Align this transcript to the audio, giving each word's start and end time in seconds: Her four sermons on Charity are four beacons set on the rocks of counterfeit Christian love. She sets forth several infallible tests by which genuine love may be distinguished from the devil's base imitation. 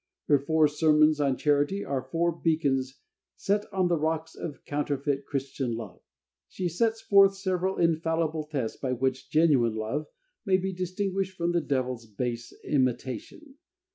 Her 0.27 0.39
four 0.39 0.67
sermons 0.67 1.19
on 1.21 1.37
Charity 1.37 1.85
are 1.85 2.01
four 2.01 2.31
beacons 2.31 2.97
set 3.35 3.71
on 3.71 3.87
the 3.87 3.99
rocks 3.99 4.33
of 4.33 4.65
counterfeit 4.65 5.27
Christian 5.27 5.75
love. 5.75 6.01
She 6.49 6.69
sets 6.69 7.01
forth 7.01 7.35
several 7.35 7.77
infallible 7.77 8.45
tests 8.47 8.77
by 8.77 8.93
which 8.93 9.29
genuine 9.29 9.75
love 9.75 10.07
may 10.43 10.57
be 10.57 10.73
distinguished 10.73 11.37
from 11.37 11.51
the 11.51 11.61
devil's 11.61 12.07
base 12.07 12.51
imitation. 12.63 13.59